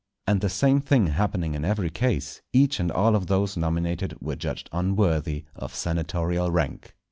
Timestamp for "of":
3.15-3.27, 5.55-5.75